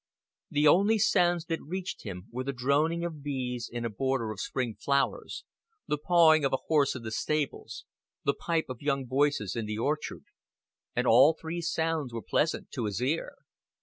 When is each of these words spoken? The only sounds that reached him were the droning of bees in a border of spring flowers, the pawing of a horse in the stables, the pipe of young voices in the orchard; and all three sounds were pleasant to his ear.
The 0.49 0.67
only 0.67 0.97
sounds 0.97 1.45
that 1.45 1.61
reached 1.61 2.01
him 2.05 2.25
were 2.31 2.43
the 2.43 2.53
droning 2.53 3.05
of 3.05 3.21
bees 3.21 3.69
in 3.71 3.85
a 3.85 3.89
border 3.91 4.31
of 4.31 4.39
spring 4.39 4.73
flowers, 4.73 5.43
the 5.87 5.99
pawing 5.99 6.43
of 6.43 6.51
a 6.51 6.57
horse 6.65 6.95
in 6.95 7.03
the 7.03 7.11
stables, 7.11 7.85
the 8.25 8.33
pipe 8.33 8.65
of 8.67 8.81
young 8.81 9.05
voices 9.05 9.55
in 9.55 9.67
the 9.67 9.77
orchard; 9.77 10.23
and 10.95 11.05
all 11.05 11.35
three 11.39 11.61
sounds 11.61 12.13
were 12.13 12.23
pleasant 12.23 12.71
to 12.71 12.85
his 12.85 12.99
ear. 12.99 13.35